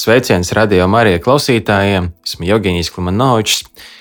[0.00, 2.06] Sveiciens radio Marija klausītājiem!
[2.24, 3.58] Esmu Jevģīnijas Klimanovičs.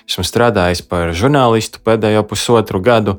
[0.08, 3.18] Esmu strādājis par žurnālistu pēdējo pusotru gadu.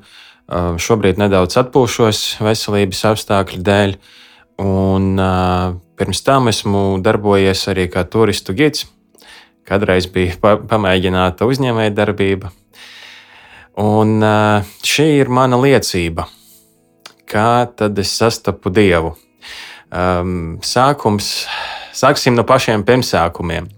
[0.81, 3.93] Šobrīd nedaudz atpūšos veselības apstākļu dēļ.
[4.65, 5.11] Un,
[6.01, 8.87] pirms tam esmu darbojies arī kā turistu gids.
[9.69, 12.49] Kādreiz bija pamēģināta uzņēmējdarbība.
[13.85, 14.25] Un
[14.89, 16.31] šī ir mana liecība,
[17.29, 19.19] kā tad es sastapu Dievu.
[20.65, 21.35] Sākums
[22.01, 23.69] Sāksim no pašiem pirmsākumiem.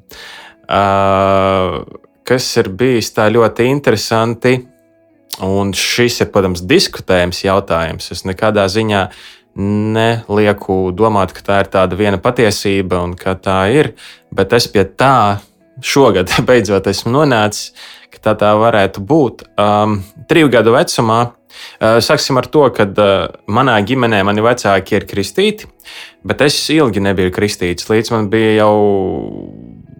[0.70, 1.82] Uh,
[2.28, 4.56] kas ir bijis tā ļoti interesanti,
[5.42, 8.10] un šis ir, protams, diskutējams jautājums.
[8.14, 9.06] Es nekādā ziņā
[9.58, 13.92] nelieku domāt, ka tā ir tāda viena patiesība un ka tā ir,
[14.32, 15.42] bet es pie tā
[15.82, 17.72] šogad beidzot esmu nonācis,
[18.12, 19.46] ka tā tā varētu būt.
[19.60, 20.00] Um,
[20.30, 21.20] triju gadu vecumā,
[21.81, 23.12] sāksim ar to, ka uh,
[23.50, 25.69] manā ģimenē mani vecāki ir kristīti.
[26.27, 28.77] Bet es ilgi nebiju kristīts, līdz man bija jau,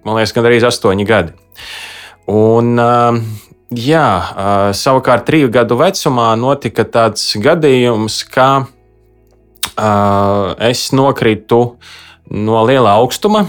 [0.07, 1.35] man liekas, gandrīz astoņi gadi.
[2.31, 2.77] Un,
[3.75, 4.07] jā,
[4.79, 8.69] savukārt, triju gadu vecumā notika tāds gadījums, ka
[10.71, 11.65] es nokritu
[12.33, 13.45] no liela augstuma,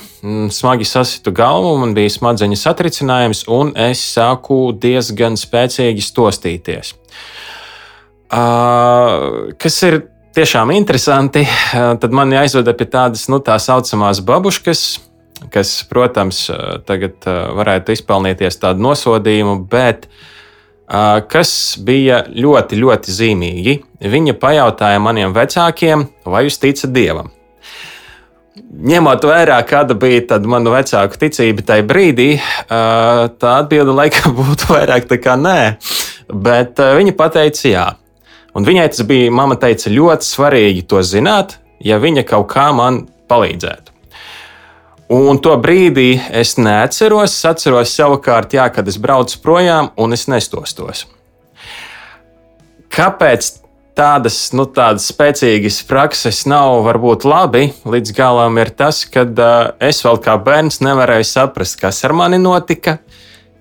[0.52, 6.96] smagi sasitu galvu, man bija smadzeņu satricinājums, un es sāku diezgan spēcīgi stostīties.
[8.34, 10.00] Kas ir
[10.34, 11.46] tiešām interesanti.
[11.74, 14.84] Tad man jāizvada pie tādas nu, tā saucamās babuškas,
[15.54, 16.48] kas, protams,
[16.88, 20.08] tagad varētu izpelnīties tādu nosodījumu, bet
[21.30, 21.54] kas
[21.86, 23.78] bija ļoti, ļoti zīmīgi.
[24.14, 27.32] Viņa pajautāja maniem vecākiem, vai jūs ticat dievam?
[28.54, 32.30] Ņemot vērā, kāda bija mana vecāku ticība tajā brīdī,
[32.70, 35.60] tā atbilde laikam būtu vairāk nekā nē.
[36.34, 37.88] Bet viņa teica, jā.
[38.54, 43.06] Un viņai tas bija, mama teica, ļoti svarīgi to zināt, ja viņa kaut kā man
[43.32, 43.94] palīdzētu.
[45.14, 47.34] Un to brīdī es neatceros.
[47.34, 51.04] Es atceros savukārt, jā, kad es braucu projām un es nestostos.
[52.94, 53.50] Kāpēc
[53.98, 60.02] tādas, nu, tādas spēcīgas prakses nav varbūt labi līdz galam, ir tas, ka uh, es
[60.06, 62.98] vēl kā bērns nevarēju saprast, kas ar mani notika,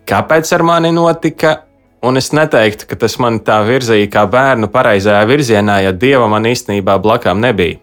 [0.09, 1.59] kāpēc ar mani notika,
[2.03, 6.49] Un es neteiktu, ka tas man tā virzīja kā bērnu pareizajā virzienā, ja dieva man
[6.51, 7.79] īstenībā blakām nebija.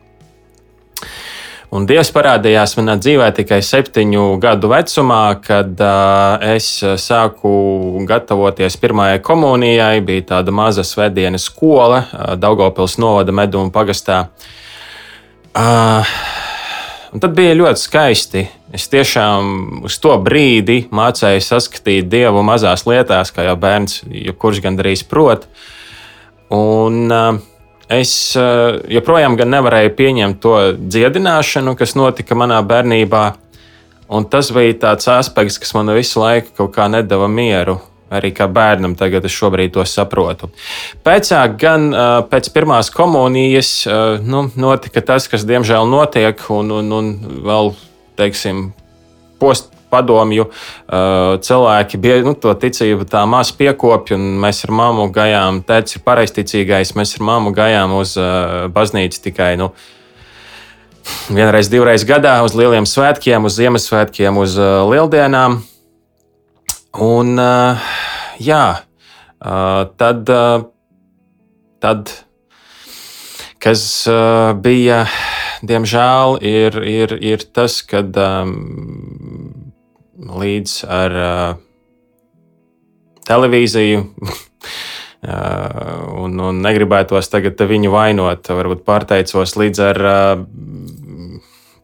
[1.70, 7.52] Un Dievs parādījās manā dzīvē tikai septiņu gadu vecumā, kad uh, es sāku
[8.10, 10.02] gatavoties pirmajai komunijai.
[10.02, 14.24] Bija tāda maza svētdienas skola uh, Daugopils novada meduma pagastā.
[15.54, 16.18] Uh,
[17.10, 18.42] Un tad bija ļoti skaisti.
[18.70, 25.02] Es tiešām uz to brīdi mācīju saskatīt dievu mazās lietās, kā jau bērns, jebkurš gandrīz
[25.10, 25.48] prot.
[26.54, 27.40] Un, uh,
[27.90, 33.26] es uh, joprojām nevarēju pieņemt to dziedināšanu, kas notika manā bērnībā.
[34.14, 37.80] Un tas bija tāds aspekts, kas man visu laiku kaut kā nedava mieru.
[38.10, 40.50] Arī kā bērnam, tagad es šobrīd to saprotu.
[41.06, 43.74] Pēcāk, gan uh, pēc pirmās komunijas,
[44.26, 47.14] nu, notika tas, kas diemžēl notiek, un, un, un
[47.46, 47.74] vēl,
[48.20, 48.70] teiksim,
[49.40, 55.10] post padomju uh, cilvēki bija nu, to ticību tā maz piekopja, un mēs ar mammu
[55.16, 59.56] gājām, tēvs ir pareizticīgais, mēs ar mammu gājām uz uh, baznīcu tikai.
[59.62, 59.74] Nu,
[61.34, 65.64] Vienreiz, divreiz gadā uz lieliem svētkiem, uz Ziemassvētkiem, uz uh, Lieldienām.
[67.02, 67.38] Un,
[68.42, 68.64] jā,
[70.02, 70.30] tad,
[71.86, 72.14] tad
[73.62, 73.84] kas
[74.66, 75.04] bija,
[75.66, 78.04] diemžēl, ir, ir, ir tas, ka
[80.20, 81.18] līdz ar
[83.30, 84.04] televīziju
[86.24, 88.50] un, un negribētos tagad viņu vainot.
[88.50, 90.02] Varbūt pārteicos līdz ar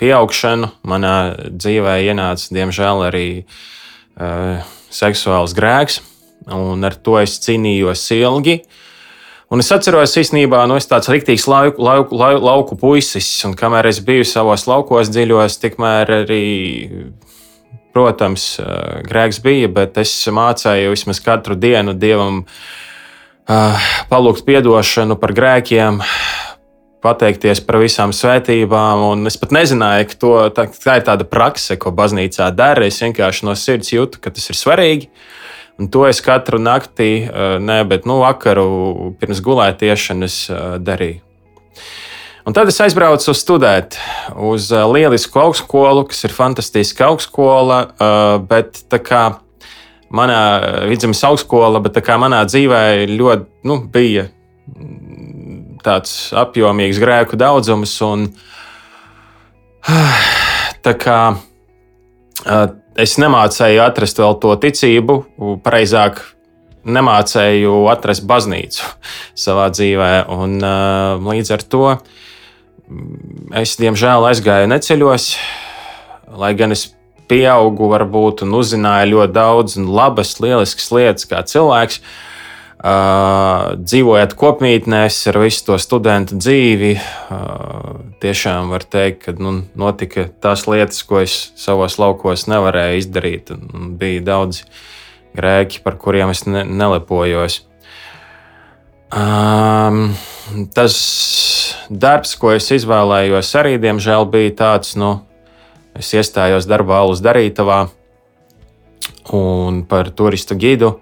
[0.02, 0.72] pieaugšanu.
[0.88, 1.16] Manā
[1.50, 3.28] dzīvē ienāca, diemžēl, arī
[4.96, 6.00] seksuāls grēks,
[6.56, 8.62] un ar to es cīnījos ilgi.
[9.54, 13.92] Un es atceros, īstenībā, nu, es tāds rīktīgs lauku, lauku, lauku, lauku puisis, un kamēr
[13.92, 16.46] es biju savos laukos dziļos, tikmēr arī,
[17.94, 18.56] protams,
[19.06, 26.02] grēks bija, bet es mācīju vismaz katru dienu dievam uh, palūgt atdošanu par grēkiem,
[27.06, 29.28] pateikties par visām svētībām.
[29.30, 32.88] Es pat nezināju, ka to, tā, tā ir tāda prakse, ko baznīcā dara.
[32.90, 35.12] Es vienkārši no sirds jūtu, ka tas ir svarīgi.
[35.76, 37.28] Un to es katru naktī,
[37.60, 40.38] ne, bet nu, vakaru pirms gulētiešanas
[40.80, 41.20] darīju.
[42.46, 43.98] Un tad es aizbraucu studēt
[44.38, 47.80] uz lielisku augstskolu, kas ir fantastiska augstskola,
[48.46, 49.24] bet tā kā
[50.14, 50.40] manā
[50.86, 54.28] vidzemes augstskola, bet tā kā manā dzīvē ļoti nu, bija
[55.86, 57.98] tāds apjomīgs grēku daudzums.
[58.06, 58.30] Un,
[60.86, 61.20] tā kā
[62.96, 65.20] es nemācēju atrast vēl to ticību,
[65.66, 66.22] precīzāk,
[66.86, 68.86] nemācēju atrast baznīcu
[69.46, 70.12] savā dzīvē.
[70.36, 70.60] Un,
[71.26, 71.86] līdz ar to
[73.58, 75.32] es, diemžēl, aizgāju neceļos,
[76.38, 76.90] lai gan es
[77.30, 82.02] pieaugu, varbūt, un uzzināju ļoti daudz un labas, lieliskas lietas kā cilvēks.
[82.76, 90.28] Uh, dzīvojot kopmītnēs ar visu to studentu dzīvi, uh, tiešām var teikt, ka nu, notika
[90.44, 93.54] tās lietas, ko es savos laukos nevarēju izdarīt.
[93.96, 94.66] Bija daudz
[95.40, 97.62] grēki, par kuriem es ne, nelepojos.
[99.16, 100.12] Um,
[100.76, 100.96] tas
[101.88, 105.22] darbs, ko es izvēlējos, arī diemžēl bija tāds, nu,
[105.96, 107.86] es iestājos darbā Alus Darītavā
[109.34, 110.98] un par turistu gidu.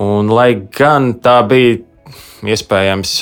[0.00, 1.76] Un, lai gan tā bija
[2.48, 3.18] iespējams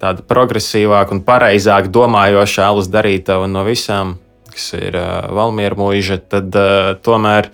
[0.00, 4.14] tāda progresīvāka un pareizāk domājoša alus darītava no visām,
[4.48, 7.50] kas ir uh, Valmiera mūža, tad uh, tomēr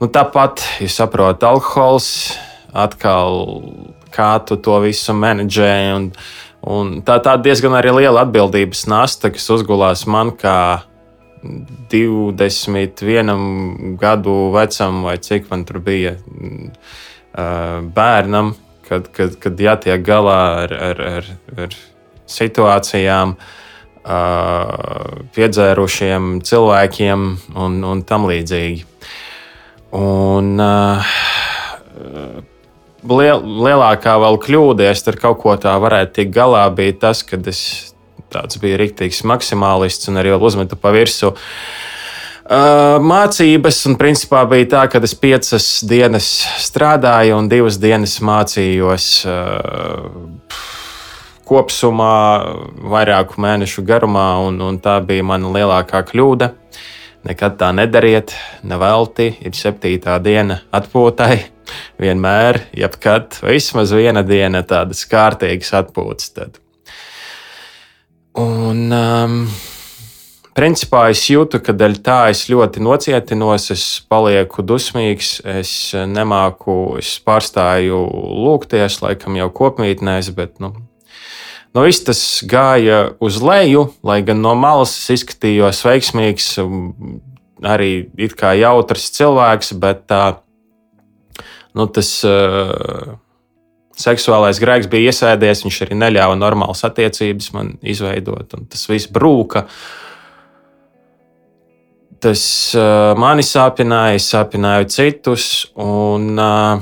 [0.00, 2.32] nu, tāpat, ja saprotat, alkohols
[2.72, 3.44] atkal
[4.14, 5.74] kā tu to visu menedžē.
[5.98, 6.10] Un,
[6.64, 10.82] un tā, tā diezgan arī liela atbildības nasta, kas uzgulās man kā
[11.92, 16.16] 21 gadu vecam, vai cik man tur bija
[17.32, 18.54] bērnam,
[18.88, 21.32] kad, kad, kad jātiek galā ar, ar, ar,
[21.66, 21.76] ar
[22.30, 23.36] situācijām,
[25.36, 28.86] piedzērušiem cilvēkiem un, un tam līdzīgi.
[29.98, 30.54] Un,
[33.04, 37.22] liel, lielākā vēl kļūda, ja es ar kaut ko tā varētu tikt galā, bija tas,
[37.26, 37.62] ka es
[38.30, 41.34] tāds biju rīktīgs maksimālists un arī uzmetu pa virsmu.
[42.50, 46.26] Mācības, un principā bija tā, ka es piecas dienas
[46.58, 49.06] strādāju un divas dienas mācījos
[51.46, 52.16] kopumā,
[52.90, 56.50] vairāku mēnešu garumā, un, un tā bija mana lielākā kļūda.
[57.30, 58.34] Nekad tā nedariet,
[58.66, 61.34] nevelti, ir septītā diena atpūtai.
[62.02, 66.32] Vienmēr, jebkad, vismaz viena diena tādas kārtīgas atpūtas.
[66.34, 66.58] Tad.
[68.40, 69.44] Un, um,
[70.56, 77.16] principā es jūtu, ka dēļ tā es ļoti nocietinos, es palieku dusmīgs, es nemāku, es
[77.24, 78.04] pārstāju
[78.44, 80.74] lūgties, laikam jau kopmītnēs, bet nu,
[81.70, 82.20] Nu, viss tas
[82.50, 86.48] gāja uz leju, lai gan no malas izskatījos veiksmīgs,
[87.62, 90.24] arī it kā jautrs cilvēks, bet tā,
[91.78, 93.14] nu, tas uh,
[93.94, 99.68] seksuālais grēks bija iesēdies, viņš arī neļāva normālas attiecības man izveidot, un tas viss brūka.
[102.20, 106.76] Tas uh, mani sāpināja, sāpināja citus, un uh,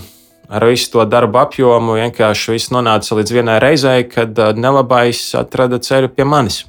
[0.51, 5.79] ar visu to darbu apjomu vienkārši viss nonāca līdz vienai reizei, kad uh, nelabais atrada
[5.79, 6.67] ceļu pie manis.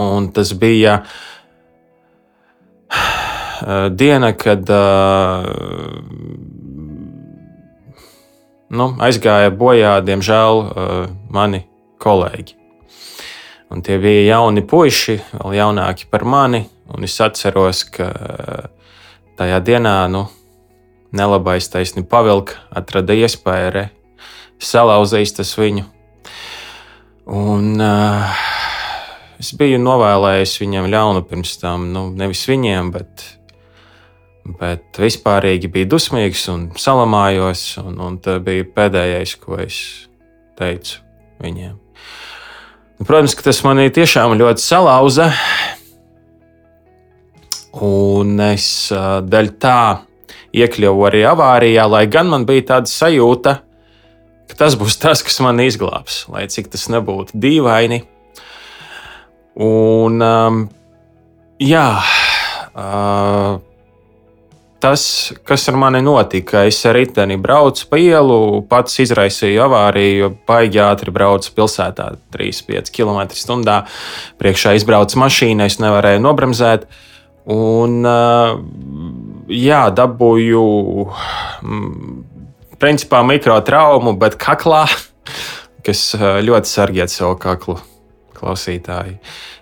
[0.00, 1.12] Un tas bija uh,
[3.92, 5.44] diena, kad uh,
[8.70, 10.64] nu, aizgāja bojā, diemžēl,
[11.36, 11.66] mani
[12.00, 12.60] kolēģi.
[13.70, 16.64] Un tie bija jauni puiši, vēl jaunāki par mani.
[16.90, 18.10] Un es atceros, ka
[19.38, 20.26] tajā dienā nu,
[21.10, 23.88] Nelabais taisni pavilka, atrada iespēju re,
[24.62, 25.82] salauzīs tas viņu.
[27.34, 28.44] Un uh,
[29.42, 33.26] es biju novēlējis viņam ļaunu pirms tam, nu, nevis viņiem, bet,
[34.60, 39.80] bet vispārīgi bija dusmīgs un salamājos, un, un tas bija pēdējais, ko es
[40.60, 41.02] teicu
[41.42, 41.74] viņiem.
[43.02, 45.30] Protams, ka tas manī tiešām ļoti salauza,
[47.78, 49.80] un es daļai tā
[50.56, 53.56] iekļuvu arī avārijā, lai gan man bija tāda sajūta,
[54.50, 58.02] ka tas būs tas, kas man izglābs, lai cik tas nebūtu dīvaini.
[59.60, 60.60] Un, um,
[61.60, 61.88] jā,
[62.74, 63.58] uh,
[64.80, 65.04] tas,
[65.44, 68.38] kas ar mani notika, es ar riteni braucu pa ielu,
[68.70, 73.78] pats izraisīju avāriju, jo baigi ātri braucu pilsētā, 3-5 km/h.
[74.40, 76.88] Priekšā izbrauca mašīna, es nevarēju nobremzēt.
[77.50, 78.04] Un,
[79.50, 80.64] jā, dabūju
[82.80, 84.84] principā mikrotraumu, bet kaklā.
[85.86, 87.78] kas ļoti sargiet savu kaklu
[88.36, 89.18] klausītāji.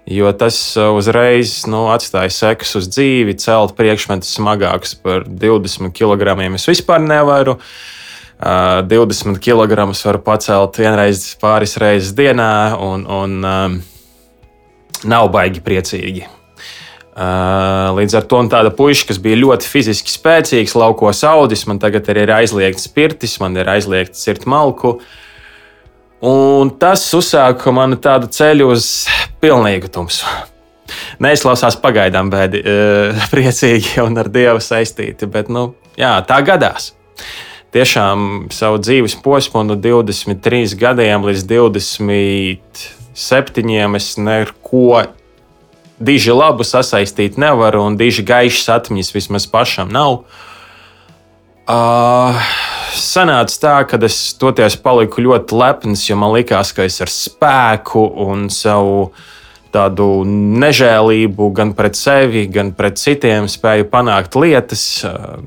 [0.09, 6.37] Jo tas uzreiz nu, atstāja sekas uz dzīvi, celt priekšmetus smagākus par 20 kg.
[6.57, 7.59] Es vispār nevaru.
[8.39, 13.81] 20 kg varu pacelt vienreiz, pāris reizes dienā, un, un
[15.11, 16.29] nav baigi priecīgi.
[17.19, 22.31] Līdz ar to tāda puika, kas bija ļoti fiziski spēcīgs, laukos audis, man tagad ir
[22.31, 25.01] aizliegts pirtis, man ir aizliegts sirt malku.
[26.23, 29.09] Un tas uzsāka manu tādu ceļu uz
[29.43, 30.27] pilnīgu tumsu.
[31.23, 32.63] Neizklausās pagaidām bēdi,
[33.35, 36.95] priecīgi un ar dievu saistīti, bet nu, jā, tā gadās.
[37.75, 45.18] Tiešām savu dzīves posmu no 23 gadiem līdz 27 es neko
[45.99, 50.23] diži labu sasaistīt nevaru, un diži gaišas atmiņas vismaz pašam nav.
[51.69, 52.39] Uh,
[52.97, 58.07] sanāca tā, ka es toties paliku ļoti lepns, jo man likās, ka es ar spēku
[58.25, 59.11] un savu
[59.75, 65.43] tādu nežēlību gan pret sevi, gan pret citiem spēju panākt lietas, uh,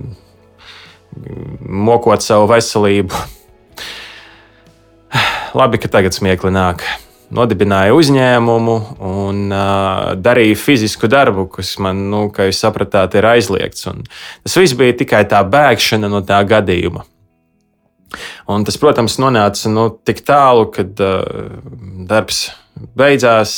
[1.65, 3.24] mokot savu veselību.
[5.58, 6.86] Labi, ka tagad smiekli nāk
[7.36, 8.76] nodibināju uzņēmumu
[9.08, 13.88] un uh, darīju fizisku darbu, kas man, nu, kā jūs sapratāt, ir aizliegts.
[13.92, 17.06] Un tas viss bija tikai tā bēgšana no tā gadījuma.
[18.52, 21.24] Un tas, protams, nonāca nu, tik tālu, kad uh,
[22.10, 22.50] darbs
[23.00, 23.54] beidzās.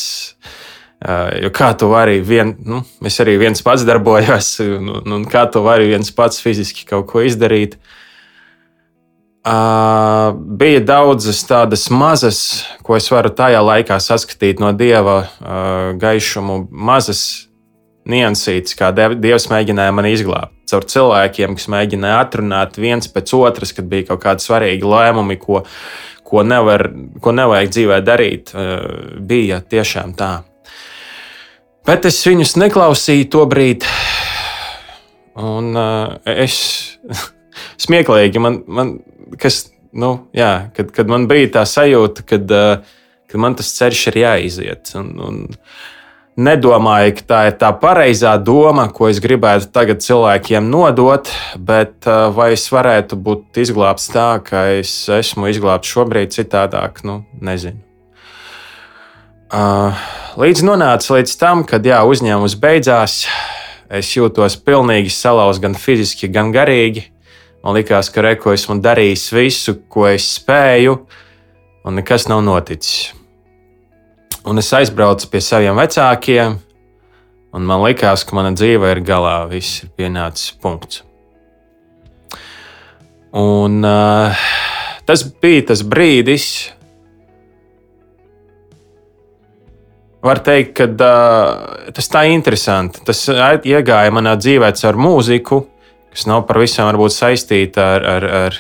[1.04, 5.44] Uh, jo kā tu vari, vien, nu, es arī viens pats darbojos, un, un kā
[5.52, 7.76] tu vari viens pats fiziski kaut ko izdarīt.
[7.76, 8.00] Uh,
[9.44, 12.38] Uh, bija daudzas tādas mazas,
[12.80, 17.50] ko es varu tajā laikā saskatīt no dieva uh, gaišumu, mazas
[18.08, 20.56] niansītas, kā dievs mēģināja mani izglābt.
[20.72, 25.66] Caur cilvēkiem, kas mēģināja atrunāt viens pēc otras, kad bija kaut kādi svarīgi lēmumi, ko,
[26.24, 26.88] ko, nevar,
[27.20, 30.38] ko nevajag dzīvē darīt, uh, bija tiešām tā.
[31.84, 33.92] Bet es viņus neklausīju to brīdi,
[35.36, 36.62] un uh, es
[37.84, 38.64] smieklīgi man.
[38.72, 39.02] man
[39.40, 42.54] kas, nu, jā, kad, kad man bija tā sajūta, kad,
[43.30, 44.94] kad man tas ceļš ir jāiziet.
[45.00, 45.42] Un, un
[46.40, 52.54] nedomāju, ka tā ir tā pareizā doma, ko es gribētu tagad cilvēkiem nodot, bet vai
[52.58, 57.82] es varētu būt izglābts tā, ka es esmu izglābts šobrīd citādāk, nu, nezinu.
[59.54, 63.20] Līdz nonāca līdz tam, kad jā, uzņēmums beidzās,
[63.94, 67.13] es jūtos pilnīgi salauzts gan fiziski, gan garīgi.
[67.64, 70.98] Man liekas, ka reko esmu darījis visu, ko es spēju,
[71.88, 73.14] un nekas nav noticis.
[74.44, 76.58] Un es aizbraucu pie saviem vecākiem,
[77.56, 81.06] un man liekas, ka mana dzīve ir galā, viss ir pienācis punkts.
[83.32, 84.44] Un, uh,
[85.08, 86.50] tas bija tas brīdis,
[90.20, 93.08] var teikt, ka uh, tas tā interesanti.
[93.08, 95.64] Tas iegāja manā dzīvē caur mūziku,
[96.14, 98.58] kas nav par visam varbūt saistīta ar, ar, ar,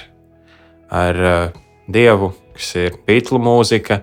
[1.03, 4.01] ar uh, dievu, kas ir pītlu mūzika.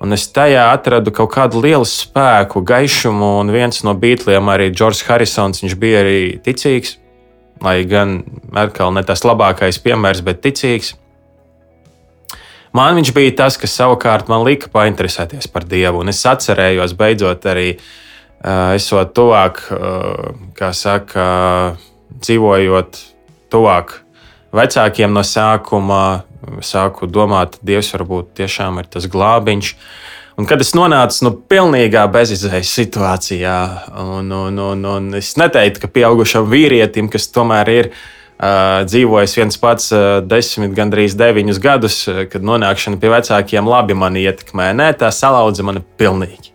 [0.00, 5.04] Un es tajā atradu kaut kādu lielu spēku, gaišumu, un viens no beatliem, arī Džordžs
[5.08, 6.96] Harisons, viņš bija arī ticīgs.
[7.60, 8.22] Lai gan
[8.56, 10.94] atkal ne tas labākais piemērs, bet ticīgs.
[12.72, 16.00] Man viņš bija tas, kas savukārt man lika painteresēties par Dievu.
[16.00, 21.26] Un es atcerējos, beidzot, arī uh, esot tuvāk, uh, kā saka,
[21.74, 21.89] uh,
[22.24, 23.00] dzīvojot
[23.52, 23.98] tuvāk
[24.56, 26.24] vecākiem no sākuma,
[26.64, 29.74] sāku domāt, Dievs varbūt tiešām ir tas glābiņš.
[30.40, 33.56] Un kad es nonācu nu, pilnīgā bezizējas situācijā,
[34.00, 39.60] un, un, un, un es neteiktu, ka pieaugušam vīrietim, kas tomēr ir uh, dzīvojis viens
[39.60, 41.98] pats uh, desmit, gandrīz deviņus gadus,
[42.32, 46.54] kad nonākšana pie vecākiem labi mani ietekmē, nē, tā salaudza mani pilnīgi.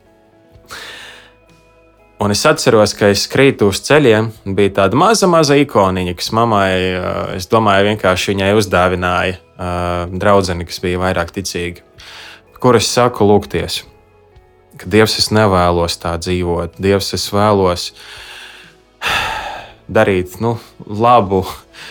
[2.16, 4.30] Un es atceros, ka es krītu uz ceļiem.
[4.56, 6.70] Bija tāda maza, maza ikoniņa, kas mammai,
[7.36, 11.84] es domāju, vienkārši viņai uzdāvināja uh, draudzene, kas bija vairāk ticīga.
[12.64, 13.82] Kur es saku, lūgties,
[14.80, 17.90] ka Dievs es nevēlos tā dzīvot, Dievs es vēlos
[20.00, 20.54] darīt nu,
[20.88, 21.42] labu,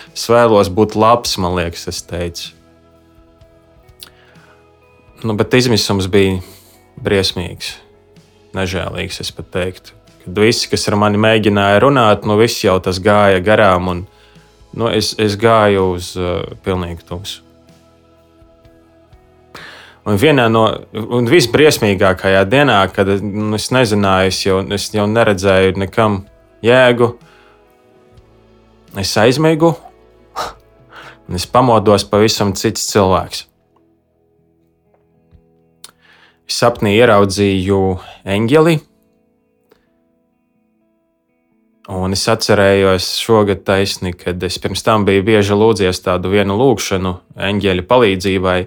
[0.09, 2.49] es vēlos būt labs, man liekas, es teicu.
[5.21, 6.41] Nu, bet izmisums bija
[7.05, 7.75] briesmīgs,
[8.57, 9.93] nežēlīgs, es pat teiktu
[10.25, 14.03] kad visi, kas ar mani mēģināja runāt, nu viss jau tas gāja garām, un
[14.75, 17.41] nu, es, es gāju uz uh, pilnīgu tumsu.
[20.05, 25.79] Un vienā no un visbriesmīgākajā dienā, kad nu, es nezināju, es jau, es jau neredzēju
[25.81, 26.19] nekam
[26.65, 27.09] jēgu,
[29.01, 29.73] es aizmigu,
[31.25, 33.47] un es pamodos pavisam cits cilvēks.
[36.45, 37.79] sapnī ieraudzīju
[38.35, 38.75] eņģeli.
[41.85, 47.11] Un es atcerējos šogad taisni, kad es pirms tam biju bieži lūdzies tādu vienu lūgšanu
[47.37, 48.57] eņģeļa palīdzībai.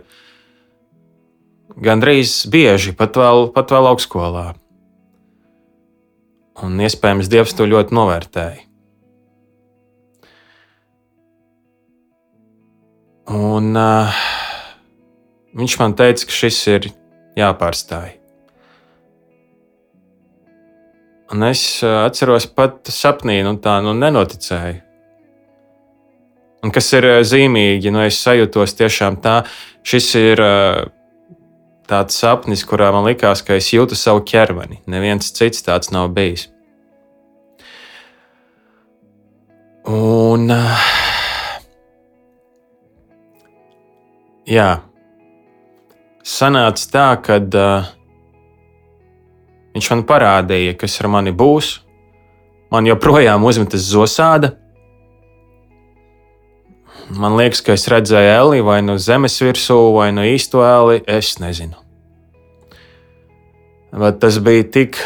[1.83, 4.47] Gan drīz bieži, pat vēl, pat vēl augstskolā.
[6.63, 8.63] Un iespējams, Dievs to ļoti novērtēja.
[13.29, 14.23] Un uh,
[15.59, 16.89] viņš man teica, ka šis ir
[17.39, 18.18] jāpārstāj.
[21.29, 24.79] Un es atceros pat sapnī, nu tā nu nenoticēju.
[26.65, 29.43] Un kas ir zīmīgi, nu es sajūtos tiešām tā,
[29.87, 30.41] šis ir
[31.89, 34.81] tāds sapnis, kurā man likās, ka es jūtu savu ķermeni.
[34.91, 36.49] Neviens cits tāds nav bijis.
[39.89, 40.51] Un,
[44.49, 44.69] jā,
[46.21, 47.89] sanāca tā, ka uh,
[49.77, 51.79] viņš man parādīja, kas ar mani būs.
[52.73, 54.55] Man joprojām uzmetas zosāda.
[57.09, 61.01] Man liekas, ka es redzēju eli vai nu zemes virsū, vai nu īsto eli.
[61.09, 61.79] Es nezinu.
[63.97, 64.99] Bet tas bija tik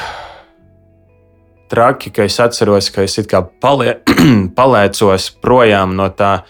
[1.70, 3.94] traki, ka es atceros, ka es kā palie,
[4.58, 6.42] palēcos projām no tā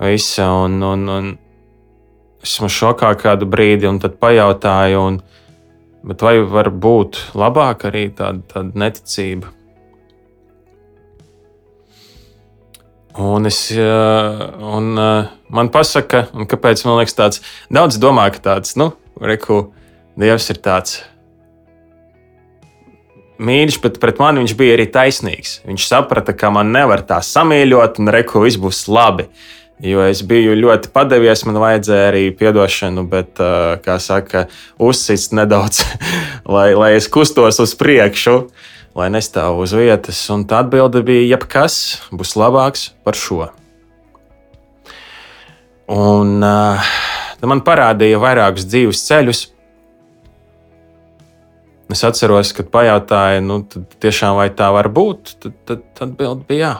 [0.00, 0.48] visa.
[0.64, 1.28] Un, un, un
[2.42, 5.20] esmu šokā kādu brīdi, un tad pajautāju, un,
[6.02, 9.54] vai var būt labāk arī tāda, tāda neticība.
[13.18, 17.42] Un, es, un man pasaka, un kāpēc man liekas tāds,
[17.74, 19.72] daudz domā, ka tāds, nu, reku,
[20.18, 20.96] Dievs ir tāds
[23.38, 25.60] mīļš, bet pret mani viņš bija arī taisnīgs.
[25.66, 29.28] Viņš saprata, ka man nevar tā samīļot, un reku viss būs labi.
[29.78, 33.38] Jo es biju ļoti padevies, man vajadzēja arī atdošanu, bet,
[33.84, 34.48] kā saka,
[34.82, 35.84] uzsist nedaudz,
[36.54, 38.40] lai, lai es kustos uz priekšu,
[38.98, 40.18] lai nestāvu uz vietas.
[40.34, 43.52] Un tā atbilde bija, jebkas būs labāks par šo.
[45.88, 46.90] Un uh,
[47.46, 49.44] man parādīja vairākus dzīves ceļus.
[51.94, 53.62] Es atceros, kad pajautāju, nu,
[54.02, 56.74] tiešām, vai tā var būt, tad, tad, tad atbilde bija jā.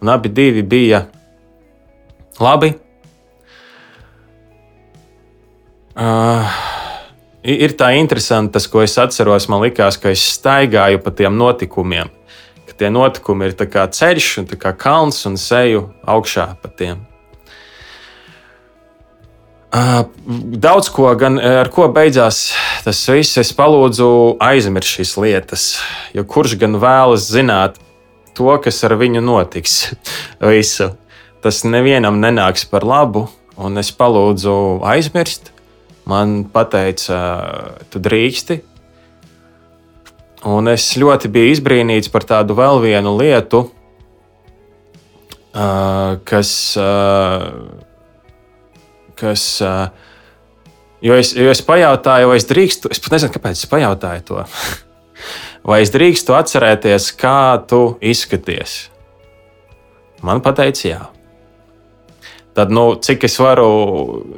[0.00, 0.32] Un abi
[0.64, 1.04] bija
[2.40, 2.70] Labi.
[6.00, 6.46] Uh,
[7.44, 9.50] ir tā interesanti, tas, ko es atceros.
[9.52, 12.08] Man liekas, ka es staigāju pa tiem notikumiem.
[12.64, 17.04] Ka tie notikumi ir kā ceļš, un kā kalns, un seju augšā pa tiem.
[19.70, 20.08] Uh,
[20.64, 22.40] daudz ko, gan ar ko beidzās
[22.82, 24.08] tas viss, es palūdzu
[24.42, 25.66] aizmirst šīs lietas.
[26.16, 27.76] Jo kurš gan vēlas zināt
[28.34, 29.92] to, kas ar viņu notiks?
[30.40, 30.88] Visu
[31.44, 33.26] tas nevienam nenāks par labu,
[33.60, 34.54] un es palūdzu
[34.88, 35.52] aizmirst.
[36.08, 37.18] Man teica,
[37.92, 38.60] tu drīksti.
[40.48, 43.66] Un es ļoti biju izbrīnīts par tādu vēl vienu lietu,
[45.52, 46.52] kas.
[49.20, 49.44] kas
[51.04, 54.48] jo, es, jo es pajautāju, vai es drīkstu, es pat nezinu, kāpēc es pajautāju to.
[55.68, 58.82] vai es drīkstu atcerēties, kā tu izskaties?
[60.24, 61.02] Man teica, jā
[62.54, 63.70] tad, nu, cik es varu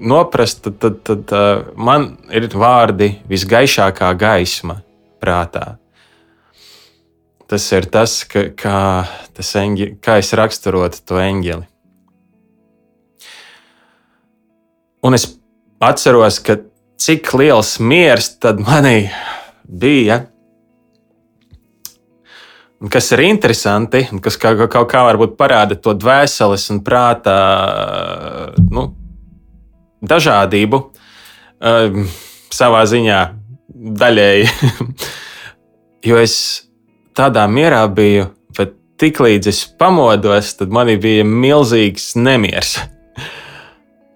[0.01, 4.81] noprast, tad, tad, tad uh, man ir vārdi visgaišākā gaisma
[5.23, 5.77] prātā.
[7.53, 8.79] Tas ir tas, ka, kā,
[9.37, 11.69] tas engi, kā es raksturotu to eņģeli.
[15.03, 15.27] Un es
[15.83, 16.61] atceros, ka
[17.03, 19.11] cik liels miers tad manī
[19.67, 20.23] bija
[22.91, 27.37] kas ir interesanti, un kas kaut kā, kā, kā varbūt parāda to dvēseles un prāta
[28.71, 28.89] nu,
[30.03, 30.81] dažādību,
[31.63, 32.01] uh,
[32.53, 33.21] savā ziņā
[34.03, 34.49] daļēji.
[36.09, 36.37] jo es
[37.17, 42.79] tādā mierā biju, bet tiklīdz es pamodos, tad man bija milzīgs nemieris.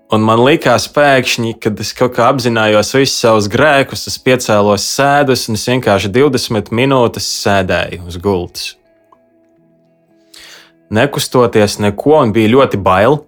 [0.07, 5.49] Un man likās pēkšņi, kad es kaut kā apzinājos visus savus grēkus, es piecēlos sēdus
[5.51, 8.69] un es vienkārši 20 minūtes sēdēju uz gultas.
[10.95, 13.19] Nekustoties neko, un bija ļoti bail.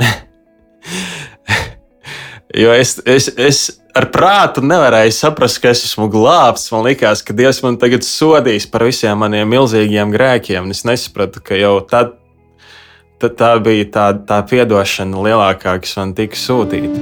[2.64, 6.70] jo es, es, es ar prātu nevarēju saprast, ka es esmu glābts.
[6.72, 10.72] Man liekas, ka Dievs man tagad sodīs par visiem maniem milzīgiem grēkiem.
[10.72, 12.16] Es nesapratu, ka jau tad
[13.22, 17.00] tad tā bija tā, tā atdošana lielākā, kas man tika sūtīta.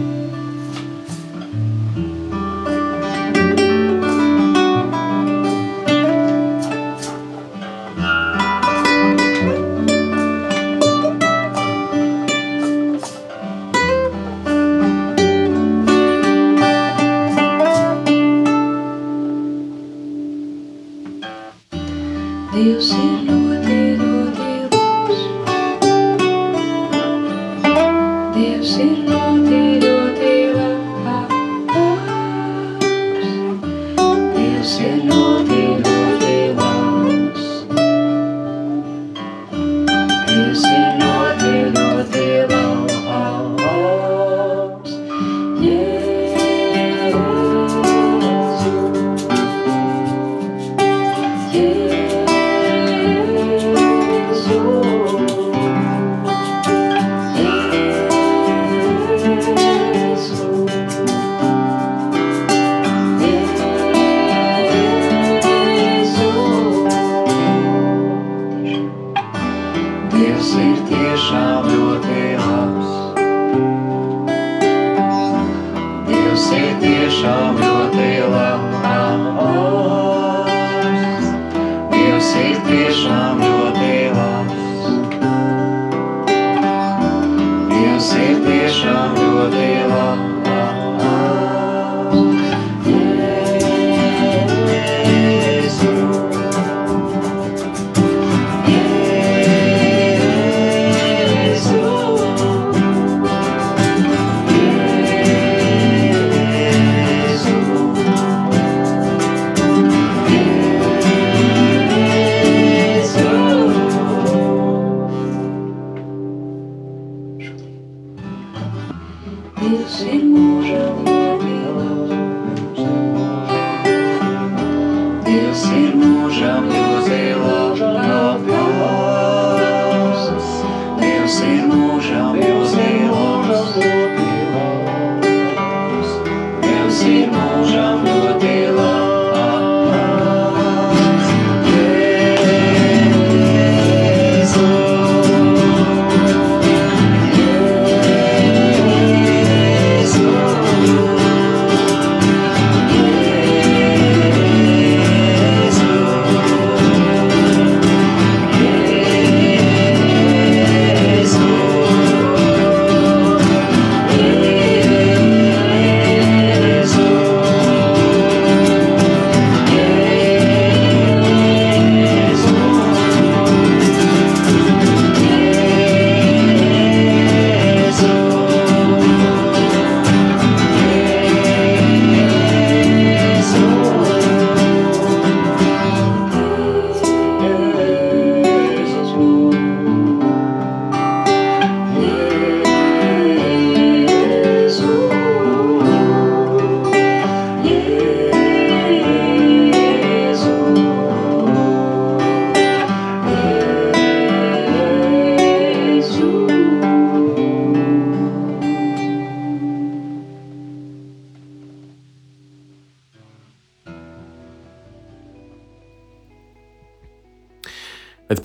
[119.74, 122.03] Ты шельмужа мне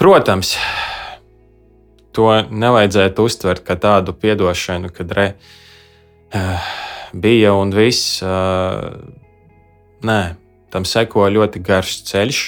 [0.09, 0.55] Protams,
[2.17, 5.25] to nevajadzētu uztvert kā tādu atdošanu, kad re,
[6.33, 6.69] uh,
[7.13, 8.15] bija un viss.
[8.25, 8.89] Uh,
[10.01, 10.33] nē,
[10.73, 12.39] tam seko ļoti garš ceļš.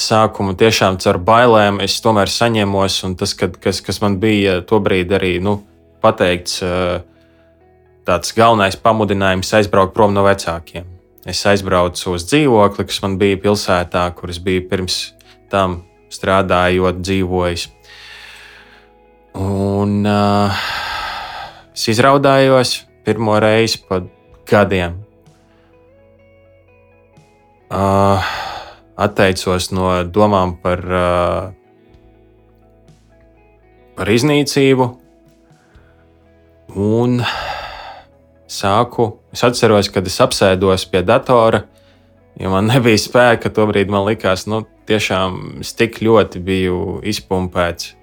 [0.00, 5.12] Sākumu tiešām caur bailēm es tomēr saņēmos, un tas, kad, kas, kas man bija tobrīd
[5.12, 5.58] arī nu,
[6.00, 7.02] pateikts, uh,
[8.08, 10.88] tāds galvenais pamudinājums aizbraukt prom no vecākiem.
[11.28, 15.02] Es aizbraucu uz dzīvokli, kas man bija pilsētā, kur es biju pirms
[15.52, 17.68] tam strādājot, dzīvojis.
[19.38, 20.62] Un uh,
[21.74, 24.08] es izraudājos pirmo reizi pēc
[24.48, 24.96] gadiem.
[27.68, 28.24] Uh,
[28.98, 31.52] atteicos no domām par, uh,
[33.98, 34.88] par iznīcību.
[36.78, 37.20] Un
[38.48, 41.62] sāku, es atceros, kad es apsēdos pie datora,
[42.40, 43.52] jo man nebija spēka.
[43.54, 47.94] Tobrīd man likās, nu, tiešām es tik ļoti biju izpumpēts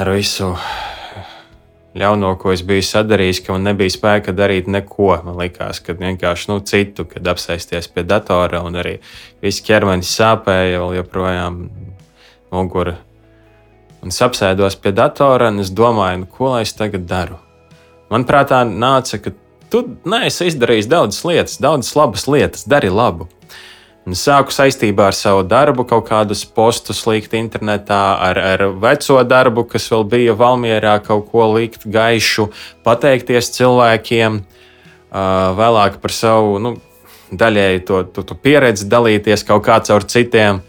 [0.00, 0.54] ar visu
[1.98, 5.10] ļauno, ko es biju sadarījis, ka man nebija spēka darīt neko.
[5.26, 8.96] Man liekas, ka vienkārši nu, citu, kad apsēsties pie datora un arī
[9.44, 11.62] viss ķermenis sāpēja, vēl joprojām
[12.52, 12.96] mugura.
[14.02, 17.38] Un es apsēdos pie datora un es domāju, nu, ko lai es tagad daru.
[18.12, 19.32] Man prātā nāca, ka
[19.72, 23.28] tu neesi izdarījis daudzas lietas, daudzas labas lietas, dari labu.
[23.28, 23.71] Un
[24.10, 29.86] sāku saistībā ar savu darbu, kaut kādus postus likt internetā, ar, ar veco darbu, kas
[29.92, 32.48] vēl bija Valmjerā, kaut ko likt gaišu,
[32.82, 34.42] pateikties cilvēkiem,
[35.62, 36.76] vēlāk par savu nu,
[37.30, 40.62] daļēji to, to, to pieredzi dalīties kaut kā caur citiem.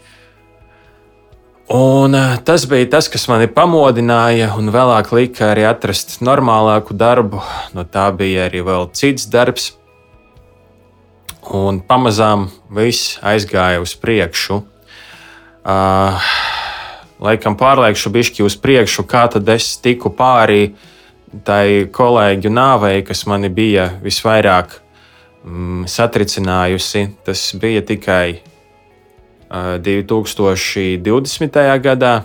[1.74, 2.12] Un
[2.44, 7.40] tas bija tas, kas mani pamodināja, un vēlāk lika arī atrast normālāku darbu.
[7.74, 9.72] No tā bija arī vēl cits darbs.
[11.52, 14.62] Un pamazām viss aizgāja uz priekšu.
[15.64, 16.16] Uh,
[17.20, 20.74] laikam pārliekšu bišķi uz priekšu, kā tad es tiku pāri
[21.44, 24.80] tai kolēģu nāvei, kas mani bija visvairāk
[25.44, 27.08] mm, satricinājusi.
[27.26, 28.40] Tas bija tikai
[29.54, 31.80] 2020.
[31.84, 32.22] gadā,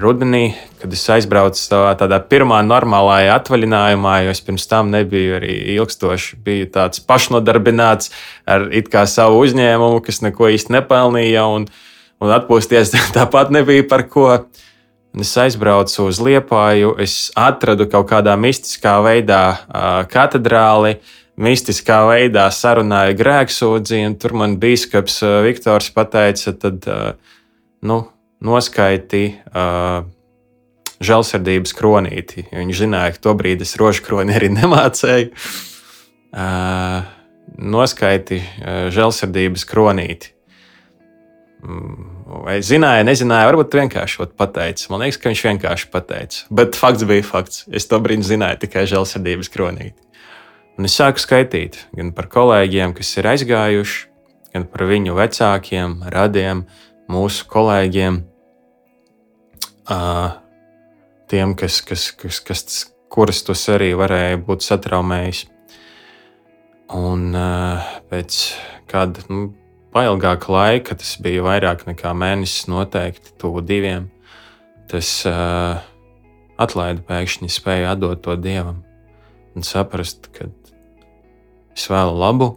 [0.00, 5.56] rudenī, kad es aizbraucu savā tādā pirmā normālajā atvaļinājumā, jo es pirms tam nebiju arī
[5.76, 6.38] ilgstoši.
[6.44, 8.12] Biju tāds pašnodarbināts
[8.46, 8.68] ar
[9.06, 11.68] savu uzņēmumu, kas neko īsti nepelnīja, un,
[12.20, 14.28] un atpūsties tāpat nebija par ko.
[15.12, 19.42] Es aizbraucu uz Liepāju, es atradu kaut kādā mistiskā veidā
[20.08, 20.94] katedrāli,
[21.36, 26.88] mistiskā veidā sarunāja grēksūdzi, un tur man biskups Viktors pateica, tad
[27.84, 27.98] nu,
[28.42, 30.04] noskaiti uh,
[31.02, 32.46] žēlsirdības kronīti.
[32.52, 35.32] Viņš zināja, ka to brīdi es rožu kroni arī nemācēju.
[36.32, 37.02] Uh,
[37.58, 40.32] noskaiti uh, žēlsirdības kronīti.
[41.62, 42.06] Mm,
[42.42, 44.88] vai zināja, nezināja, varbūt vienkārši pateica.
[44.90, 46.46] Man liekas, ka viņš vienkārši pateica.
[46.50, 47.66] Bet fakts bija fakts.
[47.70, 49.98] Es to brīdi zināju tikai žēlsirdības kronīti.
[50.80, 53.98] Un es sāku skaitīt gan par kolēģiem, kas ir aizgājuši,
[54.54, 56.64] gan par viņu vecākiem, radiem,
[57.12, 58.22] mūsu kolēģiem,
[61.30, 62.78] tiem, kas, kas, kas, kas,
[63.12, 65.46] kurus tas arī varēja būt satraumējis.
[66.92, 67.32] Un
[68.10, 68.38] pēc
[68.90, 69.50] kāda nu,
[69.96, 74.10] ilgāka laika, tas bija vairāk nekā mēnesis, noteikti tuvu diviem,
[74.92, 75.22] tas
[76.62, 78.82] atlaida pēkšņi spēju atdot to dievam
[79.56, 80.48] un saprast, ka
[81.76, 82.48] es vēlu labu,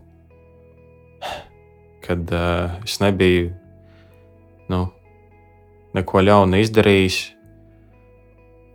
[2.06, 3.50] kad uh, es nebiju
[4.71, 4.86] nu,
[5.95, 7.19] neko ļaunu izdarījis.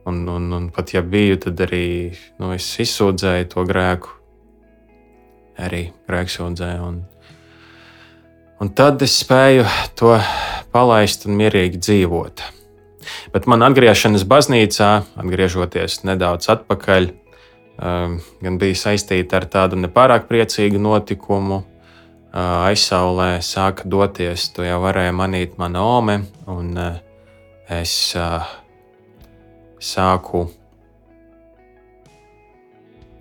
[0.09, 1.85] Un, un, un pat ja biju, tad arī
[2.41, 4.15] nu, es izsūdzēju to grēku,
[5.61, 6.89] arī grēksūdzēju.
[6.89, 7.03] Un,
[8.65, 9.69] un tad es spēju
[10.01, 10.17] to
[10.73, 12.47] palaist un mierīgi dzīvot.
[13.35, 17.13] Bet man atgriešanās baznīcā, atgriežoties nedaudz atpakaļ,
[17.81, 21.63] Ehm, gan bija saistīta ar tādu nepārāk priecīgu notikumu.
[21.63, 27.01] Ehm, aizsaulē sāka doties, to jau varēja manīt mana ome, un eh,
[27.71, 28.55] es eh,
[29.81, 30.49] sāku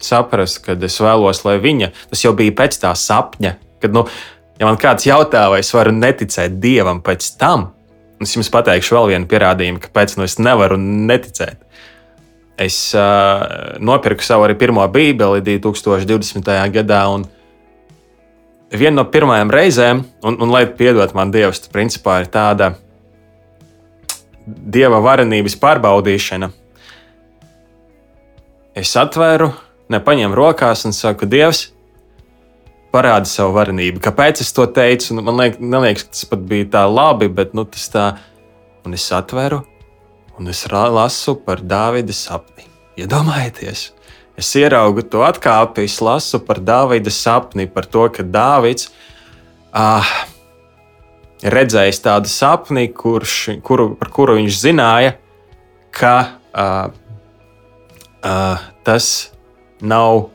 [0.03, 4.05] saprast, ka es vēlos, lai viņa, tas jau bija pēc tā sapņa, kad, nu,
[4.59, 7.69] ja man kāds jautā, vai es varu neticēt dievam pēc tam,
[8.23, 11.65] es jums pateikšu vēl vienu pierādījumu, kāpēc nu es nevaru neticēt.
[12.59, 16.49] Es uh, nopirku savu arī pirmo bībeli 2020.
[16.75, 17.03] gadā.
[18.75, 22.73] Viena no pirmajām reizēm, un, un lai piedod man Dievs, principā ir tāda
[24.49, 26.49] dieva varenības pārbaudīšana.
[28.79, 29.49] Es atvēru,
[29.91, 31.65] nepaņēmu rokās un saku, Dievs,
[32.93, 34.01] parādi savu varenību.
[34.03, 35.15] Kāpēc es to teicu?
[35.17, 38.07] Nu, man liek, neliekas, ka tas pat bija tā labi, bet nu, tas tā.
[38.87, 39.59] Un es atveru,
[40.39, 42.63] un es lasu par Dāvida sapni.
[42.99, 43.89] Iedomājieties,
[44.39, 48.89] es ieraugu to atkāpi, es lasu par Dāvida sapni, par to, ka Dāvids
[49.73, 50.07] ah,
[51.43, 55.15] redzējis tādu sapni, kurš, kuru, par kuru viņš zināja,
[55.95, 56.15] ka
[56.53, 56.89] ah,
[58.23, 59.31] ah, tas
[59.79, 60.27] nav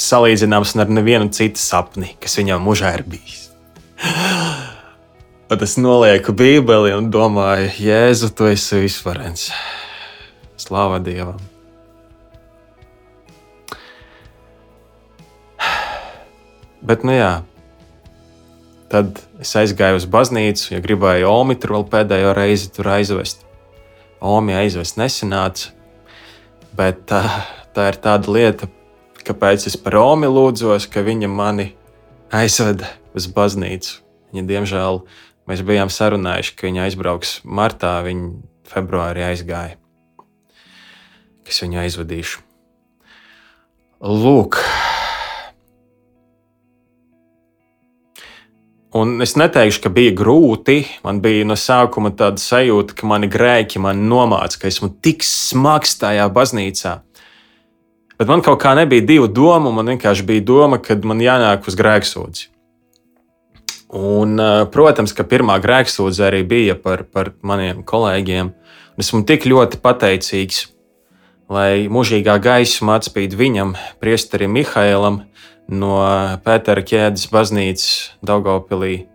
[0.00, 3.50] salīdzināms ar nevienu citu sapni, kas viņam mūžā ir bijis.
[5.48, 9.50] Tad es nolieku Bībeli un domāju, Jēzu, tu esi visvarens.
[10.60, 11.40] Slāva Dievam!
[16.88, 17.32] Bet, nu jā,
[18.94, 23.42] tad es aizgāju uz baznīcu, ja gribēju Omi tur vēl pēdējo reizi aizvest.
[24.24, 25.74] Omi aizvest nesanāca,
[26.78, 27.20] bet tā,
[27.76, 28.70] tā ir tāda lieta,
[29.26, 31.72] kāpēc es par Omi lūdzos, ka viņa mani
[32.32, 34.00] aizveda uz baznīcu.
[34.30, 35.02] Viņa, diemžēl,
[35.44, 38.28] Mēs bijām sarunājuši, ka viņa aizbrauks martā, viņa
[38.70, 39.76] februārī aizgāja.
[41.44, 42.40] Kas viņu aizvadīšu?
[44.04, 44.56] Lūk,
[48.94, 50.84] Un es neteikšu, ka bija grūti.
[51.02, 55.96] Man bija no sākuma tāda sajūta, ka mani grēki man nomāca, ka esmu tik smags
[55.98, 56.92] tajā baznīcā.
[58.14, 59.72] Bet man kaut kā nebija divu domu.
[59.74, 62.46] Man vienkārši bija doma, ka man jānāk uz grēksūdzi.
[63.94, 64.38] Un,
[64.74, 68.54] protams, ka pirmā grēksūdze arī bija par, par maniem kolēģiem.
[68.98, 70.64] Esmu tik ļoti pateicīgs,
[71.50, 75.24] lai mūžīgā gaisma atspīd viņam, priesterim Mihailam,
[75.72, 75.96] no
[76.44, 77.90] Pētera ķēdes baznīcas
[78.24, 79.06] Daugopilī,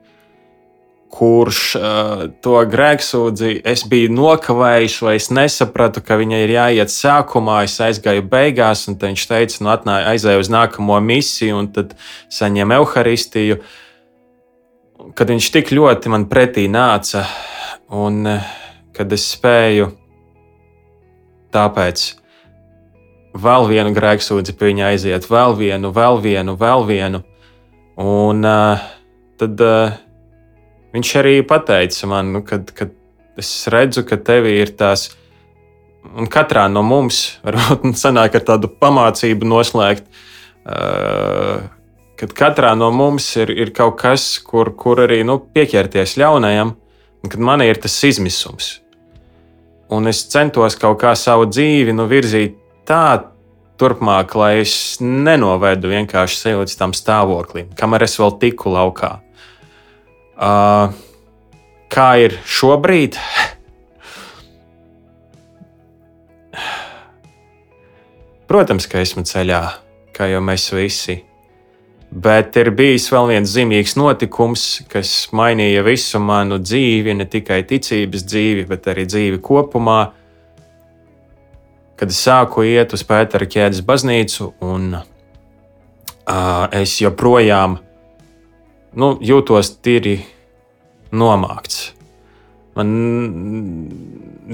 [1.10, 7.64] kurš uh, to grēksūdzi es biju nokavējis, vai es nesapratu, ka viņai ir jāiet sākumā,
[7.66, 11.96] es aizgāju beigās, un viņš teica, nu, atnāj, aizēju uz nākamo misiju, un tad
[12.34, 13.60] saņēmu evaharistiju.
[15.18, 17.26] Kad viņš tik ļoti man pretī nāca,
[17.90, 18.22] un
[18.94, 19.90] kad es spēju
[21.56, 22.10] tāpēc
[23.38, 27.22] vēl vienu grēksūdzi pie viņa aiziet, vēl vienu, vēl vienu, vēl vienu.
[28.00, 28.82] Un uh,
[29.40, 29.98] tad uh,
[30.96, 32.94] viņš arī pateica man, nu, kad, kad
[33.40, 35.10] es redzu, ka tev ir tās,
[36.16, 40.08] un katrā no mums, varbūt sanāk ar tādu pamācību noslēgt,
[40.66, 41.68] uh,
[42.20, 46.76] kad katrā no mums ir, ir kaut kas, kur, kur arī nu, pieķerties ļaunajam,
[47.24, 48.80] un kad man ir tas izmisums.
[49.90, 52.58] Un es centos kaut kā savu dzīvi nu, virzīt
[52.90, 53.04] tā
[53.80, 54.74] turpmāk, lai es
[55.04, 59.12] nenovedu vienkārši sevi līdz tam stāvoklim, kamēr es vēl tiku laukā.
[60.40, 60.92] Uh,
[61.92, 63.18] kā ir šobrīd?
[68.50, 69.64] Protams, ka esmu ceļā,
[70.16, 71.20] kā jau mēs visi.
[72.10, 78.26] Bet ir bijis vēl viens zīmīgs notikums, kas mainīja visu manu dzīvi, ne tikai ticības
[78.26, 80.00] dzīvi, bet arī dzīvi kopumā
[82.00, 85.04] kad es sāku iet uz Pētera ķēdes baznīcu, un uh,
[86.72, 87.80] es joprojām
[88.96, 90.22] nu, jūtos tīri
[91.12, 91.90] nomākts.
[92.80, 92.94] Man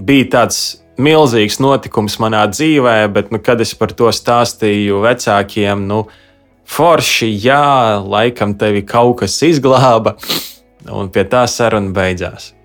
[0.07, 0.61] bija tāds
[0.97, 6.05] milzīgs notikums manā dzīvē, bet, nu, kad es par to stāstīju vecākiem, nu,
[6.65, 10.15] forši, jā, laikam tevi kaut kas izglāba,
[10.89, 12.55] un pie tā saruna beidzās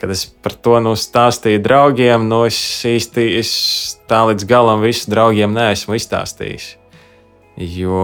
[0.00, 3.52] kad es par to nu, stāstīju draugiem, nu, es īsti es
[4.10, 6.74] tā līdz galam visu draugiem neesmu izstāstījis.
[7.56, 8.02] Jo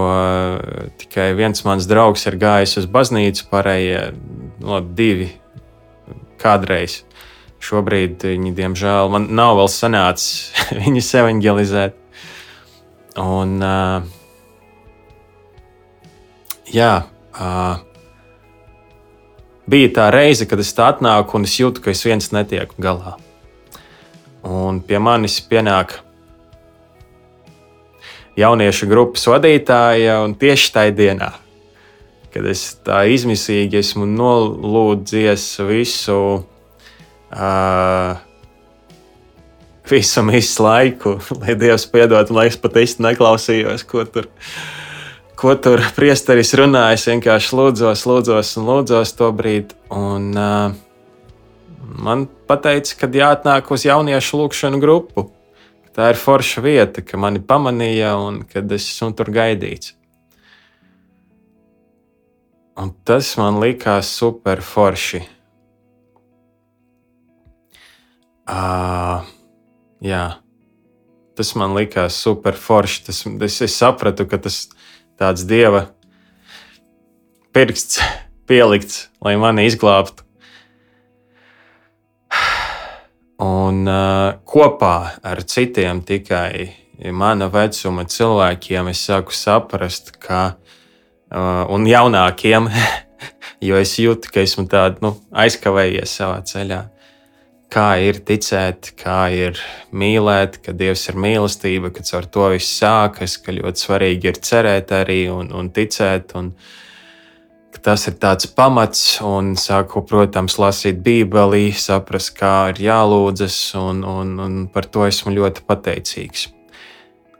[0.97, 4.07] tikai viens mans draugs ir gājis uz baznīcu, pārējie
[4.65, 5.29] no divi
[6.41, 7.03] kādreiz.
[7.63, 10.49] Šobrīd viņi, diemžēl, man nav vēl sanācis
[10.81, 11.99] viņus evanģelizēt.
[13.21, 14.01] Un, uh,
[16.73, 16.93] jā,
[17.37, 17.92] uh,
[19.69, 23.15] bija tā reize, kad es tā atnāku un es jūtu, ka es viens netieku galā.
[24.43, 25.99] Un pie manis pienāk
[28.39, 31.31] jauniešu grupas vadītāja, un tieši tajā dienā,
[32.33, 36.19] kad es tā izmisīgi esmu nolūdzies visu,
[37.31, 38.13] uh,
[39.87, 44.82] visu visu laiku, lai Dievs piedod, un lai es pat īsti neklausījos, ko tur ir
[45.43, 46.95] ko tur priesteris runāja.
[46.95, 49.75] Es vienkārši lūdzos, lūdzos un lūdzos to brīdi.
[49.91, 50.75] Un, uh,
[51.99, 55.27] man teica, ka jāatnāk uz jauniešu lūkšanu grupu.
[55.93, 59.93] Tā ir forša vieta, ka mani pamanīja un kad es esmu tur gaidīts.
[62.79, 65.21] Un tas man likās super forši.
[68.49, 69.21] Uh,
[70.03, 70.23] jā,
[71.37, 73.05] tas man likās super forši.
[73.11, 74.81] Tas, es, es sapratu, ka tas ir
[75.19, 75.87] tāds dieva
[77.53, 78.01] pirksts
[78.49, 80.25] pielikts, lai mani izglābtu.
[83.43, 84.95] Un uh, kopā
[85.25, 86.69] ar citiem tikai
[87.11, 90.55] mana vecuma cilvēkiem es sāku saprast, ka,
[91.33, 92.69] uh, un jaunākiem,
[93.67, 96.83] jo es jūtu, ka esmu tādu nu, aizkavējies savā ceļā
[97.73, 99.57] kā ir ticēt, kā ir
[99.95, 104.93] mīlēt, ka Dievs ir mīlestība, ka caur to viss sākas, ka ļoti svarīgi ir cerēt
[104.93, 106.35] arī un, un ticēt.
[106.39, 106.53] Un,
[107.83, 114.29] Tas ir tāds pamats, un sāku, protams, lasīt Bībeli, saprast, kā ir jālūdzas, un, un,
[114.39, 116.45] un par to esmu ļoti pateicīgs.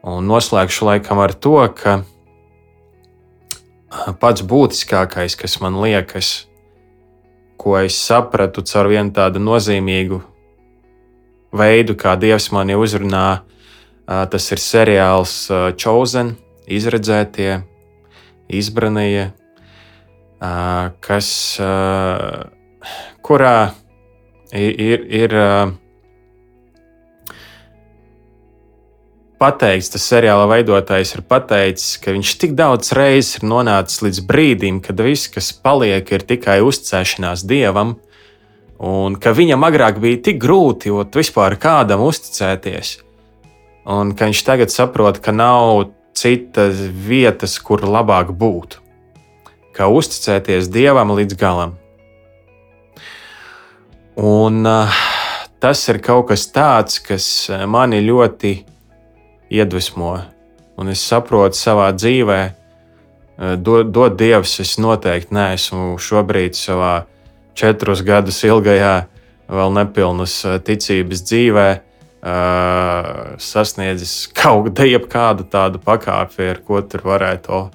[0.03, 2.01] Un noslēgšu laikam ar to, ka
[4.20, 6.34] pats būtiskākais, kas man liekas,
[7.55, 10.20] ko es sapratu caur vienu tādu nozīmīgu
[11.54, 13.43] veidu, kā Dievs mani uzrunā.
[14.04, 15.36] Tas ir seriāls
[15.80, 16.34] Chosen,
[16.68, 17.62] izredzētie,
[18.51, 19.30] izbranīja,
[21.06, 21.30] kas,
[23.24, 23.56] kurā
[24.51, 25.38] ir, ir
[29.43, 34.80] pateikts, tas seriāla veidotājs ir pateicis, ka viņš tik daudz reizes ir nonācis līdz brīdim,
[34.84, 37.97] kad viss, kas paliek, ir tikai uzticēšanās dievam,
[38.84, 42.97] un ka viņam agrāk bija tik grūti vispār kādam uzticēties,
[43.88, 48.77] un ka viņš tagad saprot, ka nav citas vietas, kur labāk būt,
[49.73, 51.77] kā uzticēties dievam līdz galam.
[54.19, 54.99] Un, uh,
[55.63, 57.25] tas ir kaut kas tāds, kas
[57.71, 58.51] mani ļoti
[59.53, 60.17] iedvesmo.
[60.77, 62.39] Un es saprotu savā dzīvē,
[63.63, 67.05] dod, dod Dievs, es noteikti neesmu šobrīd savā
[67.58, 69.08] četrus gadus ilgajā,
[69.54, 71.68] vēl nepilnas ticības dzīvē.
[72.24, 74.70] Uh, sasniedzis kaut
[75.12, 77.66] kādu tādu pakāpi, ar ko tur varētu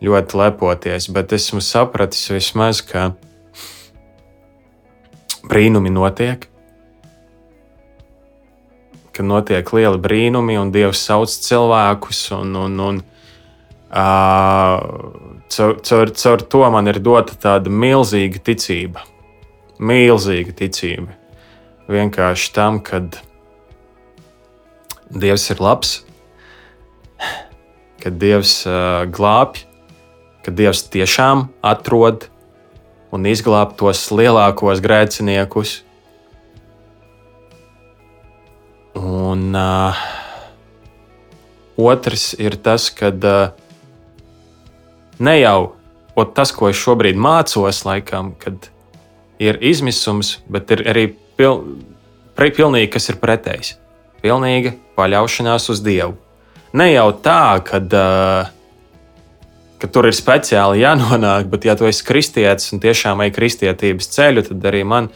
[0.00, 1.10] ļoti lepoties.
[1.12, 3.12] Bet esmu sapratis vismaz, ka
[5.44, 6.48] brīnumi notiek,
[9.12, 12.24] ka notiek lieli brīnumi, un Dievs sauc cilvēkus.
[12.38, 13.04] Un, un, un,
[13.92, 14.76] uh,
[15.52, 19.11] caur, caur, caur to man ir dota tāda milzīga ticība.
[19.82, 21.16] Milzīga ticība.
[21.90, 23.02] Vienkārši tam, ka
[25.12, 25.96] Dievs ir labs,
[28.00, 29.66] ka Dievs uh, glābj,
[30.46, 32.28] ka Dievs tiešām atrod
[33.12, 35.82] un izglābt tos lielākos grēciniekus
[39.32, 39.96] Un uh,
[41.80, 43.54] otrs ir tas, ka uh,
[45.18, 45.72] ne jau
[46.36, 48.68] tas, ko es šobrīd mācos, laikam, kad
[49.42, 51.06] ir izmisums, bet ir arī
[51.38, 51.62] pil,
[52.38, 53.76] pilnīgi kas ir pretējs.
[54.22, 56.14] Pilnīga paļaušanās uz Dievu.
[56.78, 57.92] Ne jau tā, kad,
[59.82, 64.46] ka tur ir speciāli jānonāk, bet, ja tu esi kristietis un tiešām ej kristietības ceļu,
[64.48, 65.10] tad arī man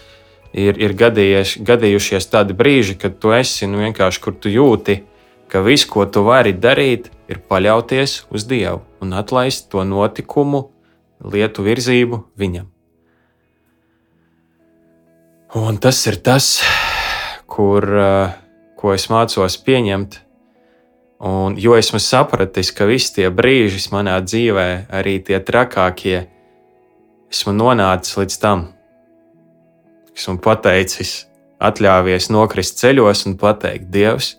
[0.52, 5.00] ir, ir gadījies, gadījušies tādi brīži, kad tu esi nu, vienkārši, kur tu jūti,
[5.48, 10.66] ka viss, ko tu vari darīt, ir paļauties uz Dievu un atlaist to notikumu,
[11.24, 12.75] lietu virzību viņam.
[15.54, 16.58] Un tas ir tas,
[17.46, 17.84] kur,
[18.74, 20.18] ko es mācos pieņemt.
[21.22, 26.26] Un, jo esmu sapratis, ka visi tie brīži manā dzīvē, arī tie trakākie,
[27.30, 28.64] esmu nonācis līdz tam,
[30.18, 31.14] esmu pateicis,
[31.62, 34.34] atļāvies nokrist ceļos un pateikt, Dievs,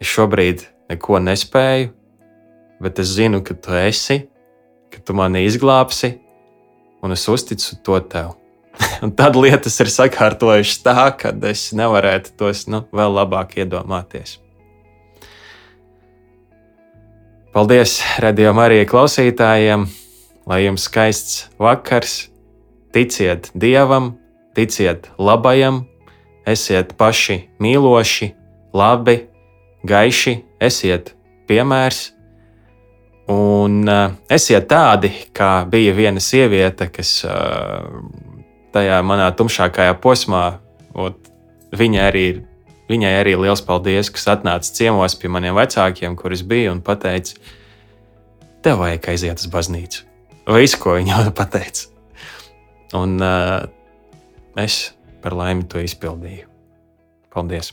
[0.00, 1.90] es šobrīd neko nespēju,
[2.82, 4.22] bet es zinu, ka tu esi,
[4.94, 6.14] ka tu mani izglābsi,
[7.02, 8.38] un es uzticu to tev.
[9.04, 14.38] Un tad lietas ir sakārtojušas tā, ka es nevarētu tos nu, vēl labāk iedomāties.
[17.52, 19.84] Paldies, radījumam, arī klausītājiem,
[20.48, 22.14] lai jums skaists vakars,
[22.96, 24.14] ticiet Dievam,
[24.56, 25.82] ticiet labajam,
[26.48, 28.32] esiet paši mīloši,
[28.72, 29.18] labi,
[29.84, 31.12] gaiši, esiet
[31.50, 32.06] piemērs.
[33.32, 37.84] Un uh, esiet tādi, kā bija viena sieviete, kas uh,
[38.74, 40.46] tajā manā tumšākajā posmā,
[41.76, 42.40] viņa arī ir.
[42.90, 47.38] Viņai arī liels paldies, kas atnāca ciemos pie maniem vecākiem, kurus bija, un teica,
[48.60, 50.04] tev vajag aiziet uz baznīcu.
[50.52, 51.88] Visu, ko viņa pateica.
[52.98, 53.62] Un uh,
[54.60, 54.90] es
[55.22, 56.50] par laimi to izpildīju.
[57.32, 57.72] Paldies!